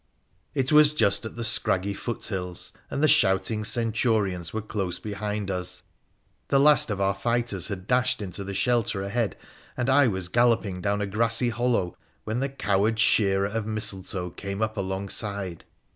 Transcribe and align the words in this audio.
It 0.55 0.71
was 0.71 0.95
just 0.95 1.27
at 1.27 1.35
the 1.35 1.43
scraggy 1.43 1.93
foot 1.93 2.25
hills, 2.25 2.73
and 2.89 3.03
the 3.03 3.07
shouting 3.07 3.63
Centurions 3.63 4.51
were 4.51 4.63
close 4.63 4.97
behind 4.97 5.51
us; 5.51 5.83
the 6.47 6.59
last 6.59 6.89
of 6.89 6.99
our 6.99 7.13
fighters 7.13 7.67
had 7.67 7.85
dashed 7.85 8.19
into 8.19 8.43
the 8.43 8.55
shelter 8.55 9.03
ahead, 9.03 9.35
and 9.77 9.91
I 9.91 10.07
was 10.07 10.27
galloping 10.27 10.81
down 10.81 11.01
a 11.01 11.05
grassy 11.05 11.49
hollow, 11.49 11.95
when 12.23 12.39
the 12.39 12.49
coward 12.49 12.97
shearer 12.97 13.45
of 13.45 13.67
mistletoe 13.67 14.31
came 14.31 14.59
up 14.63 14.75
alongside. 14.75 15.65